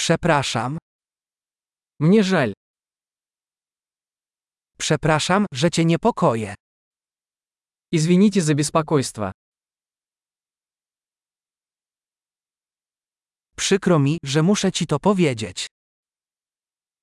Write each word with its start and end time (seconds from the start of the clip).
Przepraszam. 0.00 0.77
Мне 1.99 2.23
жаль. 2.23 2.53
Przepraszam, 4.77 5.45
że 5.53 5.71
cię 5.71 5.85
niepokoję. 5.85 6.55
Извините 7.91 8.41
за 8.41 8.55
беспокойство. 8.55 9.31
Przykro 13.55 13.99
mi, 13.99 14.17
że 14.23 14.41
muszę 14.43 14.71
ci 14.71 14.87
to 14.87 14.99
powiedzieć. 14.99 15.67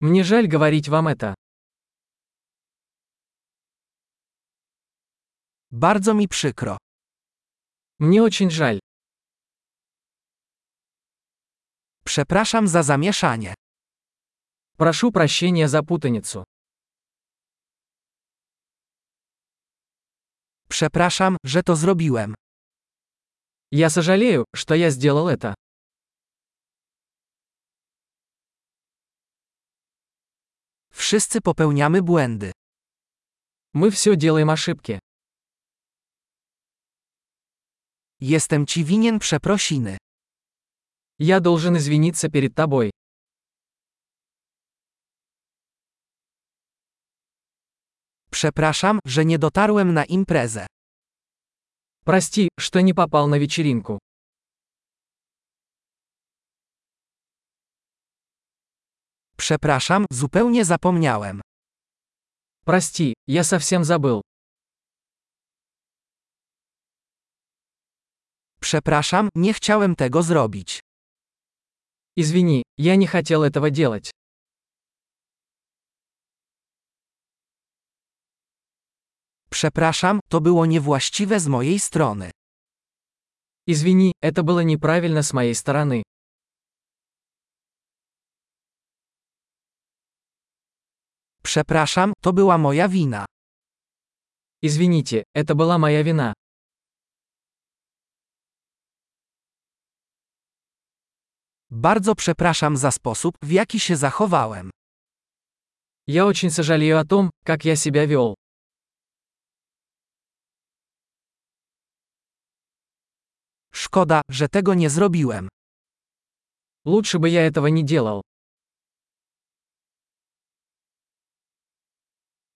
Мне 0.00 0.24
жаль 0.24 0.48
говорить 0.48 0.88
вам 0.88 1.08
это. 1.08 1.34
Bardzo 5.70 6.14
mi 6.14 6.28
przykro. 6.28 6.76
Мне 7.98 8.22
очень 8.22 8.50
жаль. 8.50 8.78
Przepraszam 12.07 12.67
za 12.67 12.83
zamieszanie. 12.83 13.53
Прошу 14.77 15.11
прощения 15.11 15.69
за 15.69 15.83
путаницу. 15.83 16.43
Przepraszam, 20.69 21.37
że 21.43 21.63
to 21.63 21.75
zrobiłem. 21.75 22.35
Я 23.71 23.89
сожалею, 23.89 24.45
что 24.55 24.75
я 24.75 24.89
сделал 24.89 25.27
это. 25.27 25.53
Wszyscy 30.91 31.41
popełniamy 31.41 32.01
błędy. 32.01 32.51
Мы 33.73 33.91
все 33.91 34.15
делаем 34.15 34.49
ошибки. 34.49 34.99
Jestem 38.19 38.65
ci 38.65 38.83
winien 38.85 39.19
przeprosiny. 39.19 39.97
Я 41.19 41.39
должен 41.39 41.77
извиниться 41.77 42.29
перед 42.29 42.55
тобой. 42.55 42.91
Przepraszam, 48.31 48.99
że 49.05 49.25
nie 49.25 49.39
dotarłem 49.39 49.93
na 49.93 50.05
imprezę. 50.05 50.67
Прости, 52.05 52.49
что 52.59 52.81
не 52.81 52.93
попал 52.93 53.27
на 53.29 53.39
вечеринку. 53.39 53.99
Przepraszam, 59.37 60.05
zupełnie 60.11 60.65
zapomniałem. 60.65 61.41
Прости, 62.65 63.13
я 63.27 63.43
совсем 63.43 63.83
забыл. 63.83 64.21
Przepraszam, 68.59 69.29
nie 69.35 69.53
chciałem 69.53 69.95
tego 69.95 70.23
zrobić. 70.23 70.79
Извини, 72.20 72.64
я 72.76 72.96
не 72.96 73.06
хотел 73.06 73.44
этого 73.44 73.70
делать. 73.70 74.10
Przepraszam, 79.50 80.20
to 80.28 80.40
było 80.40 80.66
niewłaściwe 80.66 81.40
z 81.40 81.46
mojej 81.46 81.78
strony. 81.78 82.30
Извини, 83.66 84.12
это 84.20 84.42
было 84.42 84.64
неправильно 84.64 85.22
с 85.22 85.32
моей 85.32 85.54
стороны. 85.54 86.02
Przepraszam, 91.42 92.12
to 92.20 92.32
była 92.32 92.58
moja 92.58 92.88
wina. 92.88 93.26
Извините, 94.62 95.24
это 95.36 95.54
была 95.54 95.78
моя 95.78 96.02
вина. 96.02 96.34
Bardzo 101.71 102.15
przepraszam 102.15 102.77
za 102.77 102.91
sposób, 102.91 103.35
w 103.41 103.51
jaki 103.51 103.79
się 103.79 103.95
zachowałem. 103.95 104.69
Я 106.07 106.25
очень 106.25 106.51
сожалею 106.51 106.99
о 106.99 107.05
том, 107.05 107.29
как 107.45 107.65
я 107.65 107.75
себя 107.75 108.07
вел. 108.07 108.33
Szkoda, 113.73 114.21
że 114.29 114.49
tego 114.49 114.73
nie 114.73 114.89
zrobiłem. 114.89 115.49
Лучше 116.85 117.19
бы 117.19 117.29
я 117.29 117.47
этого 117.47 117.67
не 117.67 117.83
делал. 117.83 118.21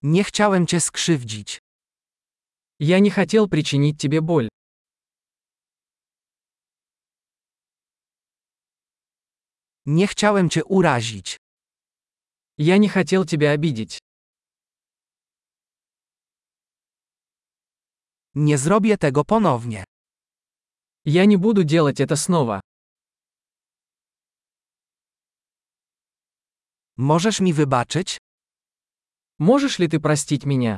Nie 0.02 0.24
chciałem 0.24 0.68
cię 0.68 0.80
skrzywdzić. 0.82 1.60
Я 2.80 3.00
не 3.00 3.10
хотел 3.10 3.48
причинить 3.50 3.98
тебе 4.02 4.22
боль. 4.22 4.50
Nie 9.86 10.08
chciałem 10.08 10.50
cię 10.50 10.66
urazić. 10.66 11.38
Я 12.58 12.78
не 12.78 12.90
хотел 12.90 13.26
тебя 13.26 13.52
обидеть. 13.52 14.00
Nie 18.36 18.58
zrobię 18.58 18.98
tego 18.98 19.24
ponownie. 19.26 19.84
Я 21.06 21.26
не 21.26 21.38
буду 21.38 21.64
делать 21.64 22.00
это 22.00 22.16
снова. 22.18 22.62
Możesz 26.98 27.40
mi 27.42 27.54
wybaczyć? 27.54 28.18
Можешь 29.40 29.80
ли 29.80 29.88
ты 29.88 30.00
простить 30.00 30.46
меня? 30.46 30.78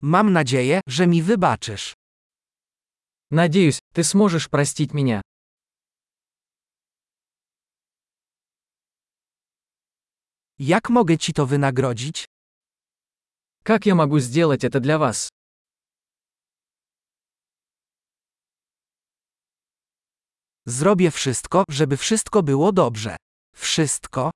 Mam 0.00 0.32
nadzieję, 0.32 0.80
że 0.86 1.06
mi 1.06 1.22
wybaczysz. 1.22 1.94
Надеюсь, 3.31 3.79
ты 3.93 4.03
сможешь 4.03 4.49
простить 4.49 4.93
меня. 4.93 5.21
Jak 10.57 10.89
mogę 10.89 11.17
ci 11.17 11.33
to 11.33 11.45
wynagrodzić? 11.45 12.25
Как 13.63 13.85
я 13.85 13.95
могу 13.95 14.19
сделать 14.19 14.63
это 14.63 14.79
для 14.79 14.97
вас? 14.97 15.29
Zrobię 20.65 21.11
wszystko, 21.11 21.63
żeby 21.69 21.97
wszystko 21.97 22.43
było 22.43 22.71
dobrze. 22.71 23.17
Wszystko? 23.55 24.31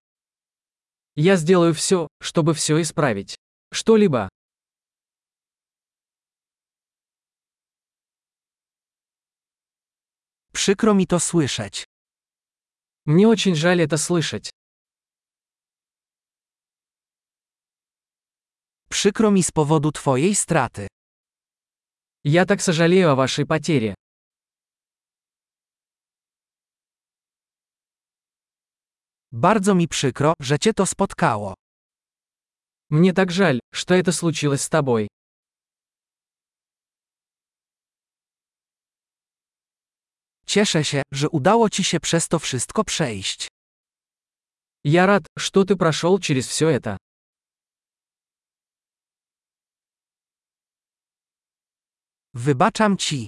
Я 1.16 1.38
сделаю 1.38 1.74
все, 1.74 2.08
чтобы 2.22 2.54
все 2.54 2.82
исправить. 2.82 3.36
Что-либо. 3.74 4.30
Przykro 10.53 10.95
mi 10.95 11.07
to 11.07 11.21
słyszeć. 11.21 11.85
Мне 13.07 13.29
очень 13.29 13.55
жаль 13.55 13.81
это 13.81 13.97
слышать. 13.97 14.51
Przykro 18.91 19.31
mi 19.31 19.43
z 19.43 19.51
powodu 19.51 19.93
twojej 19.93 20.35
straty. 20.35 20.87
Я 22.25 22.47
так 22.47 22.63
сожалею 22.63 23.11
о 23.11 23.15
вашей 23.15 23.47
потере. 23.47 23.95
Bardzo 29.33 29.75
mi 29.75 29.89
przykro, 29.89 30.35
że 30.41 30.59
cię 30.59 30.75
to 30.75 30.87
spotkało. 30.87 31.55
Мне 32.91 33.13
так 33.13 33.31
жаль, 33.31 33.61
что 33.73 33.95
это 33.95 34.13
случилось 34.13 34.63
с 34.63 34.69
тобой. 34.69 35.09
Cieszę 40.54 40.84
się, 40.84 41.02
że 41.14 41.30
udało 41.30 41.70
ci 41.70 41.84
się 41.84 42.00
przez 42.00 42.28
to 42.28 42.40
wszystko 42.40 42.84
przejść. 42.84 43.48
Я 44.84 45.06
рад, 45.06 45.24
что 45.40 45.66
ты 45.66 45.76
прошел 45.76 46.20
через 46.20 46.48
все 46.48 46.70
это. 46.70 46.98
Wybaczam 52.34 52.98
ci. 52.98 53.28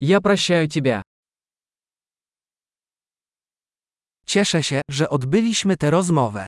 Я 0.00 0.20
прощаю 0.20 0.68
тебя. 0.68 1.02
Cieszę 4.26 4.62
się, 4.62 4.80
że 4.90 5.08
odbyliśmy 5.08 5.76
tę 5.76 5.90
rozmowę. 5.90 6.46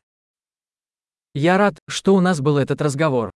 Я 1.34 1.58
рад, 1.58 1.78
что 1.90 2.14
у 2.14 2.20
нас 2.20 2.40
был 2.40 2.58
этот 2.58 2.82
разговор. 2.82 3.30